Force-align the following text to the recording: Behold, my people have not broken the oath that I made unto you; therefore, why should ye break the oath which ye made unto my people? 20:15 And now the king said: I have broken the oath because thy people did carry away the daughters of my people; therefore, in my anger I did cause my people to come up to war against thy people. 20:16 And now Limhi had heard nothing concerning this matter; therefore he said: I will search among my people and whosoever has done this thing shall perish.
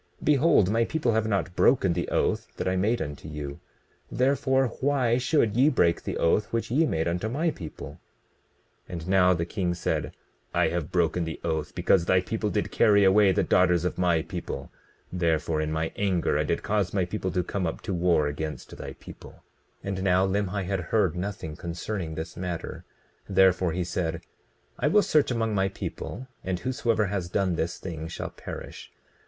Behold, 0.23 0.71
my 0.71 0.83
people 0.83 1.11
have 1.11 1.27
not 1.27 1.55
broken 1.55 1.93
the 1.93 2.09
oath 2.09 2.47
that 2.57 2.67
I 2.67 2.75
made 2.75 3.03
unto 3.03 3.27
you; 3.27 3.59
therefore, 4.11 4.69
why 4.79 5.19
should 5.19 5.55
ye 5.55 5.69
break 5.69 6.01
the 6.01 6.17
oath 6.17 6.51
which 6.51 6.71
ye 6.71 6.87
made 6.87 7.07
unto 7.07 7.29
my 7.29 7.51
people? 7.51 7.99
20:15 8.89 8.91
And 8.93 9.07
now 9.07 9.33
the 9.35 9.45
king 9.45 9.75
said: 9.75 10.11
I 10.55 10.69
have 10.69 10.91
broken 10.91 11.23
the 11.23 11.39
oath 11.43 11.75
because 11.75 12.05
thy 12.05 12.19
people 12.19 12.49
did 12.49 12.71
carry 12.71 13.03
away 13.03 13.31
the 13.31 13.43
daughters 13.43 13.85
of 13.85 13.99
my 13.99 14.23
people; 14.23 14.71
therefore, 15.13 15.61
in 15.61 15.71
my 15.71 15.91
anger 15.95 16.35
I 16.35 16.45
did 16.45 16.63
cause 16.63 16.95
my 16.95 17.05
people 17.05 17.29
to 17.33 17.43
come 17.43 17.67
up 17.67 17.81
to 17.81 17.93
war 17.93 18.25
against 18.25 18.75
thy 18.75 18.93
people. 18.93 19.43
20:16 19.83 19.87
And 19.87 20.01
now 20.03 20.25
Limhi 20.25 20.65
had 20.65 20.79
heard 20.79 21.15
nothing 21.15 21.55
concerning 21.55 22.15
this 22.15 22.35
matter; 22.35 22.85
therefore 23.29 23.71
he 23.71 23.83
said: 23.83 24.21
I 24.79 24.87
will 24.87 25.03
search 25.03 25.29
among 25.29 25.53
my 25.53 25.67
people 25.69 26.27
and 26.43 26.59
whosoever 26.59 27.05
has 27.05 27.29
done 27.29 27.53
this 27.53 27.77
thing 27.77 28.07
shall 28.07 28.31
perish. 28.31 28.91